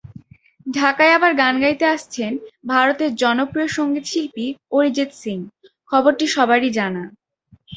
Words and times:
ঢাকায় 0.67 1.13
আবার 1.13 1.31
গান 1.35 1.55
গাইতে 1.61 1.85
আসছেন 1.87 2.31
ভারতের 2.67 3.11
জনপ্রিয় 3.15 3.69
সংগীতশিল্পী 3.77 4.45
অরিজিৎ 4.71 5.11
সিং—খবরটি 5.21 6.25
সবারই 6.35 6.69
জানা। 6.77 7.03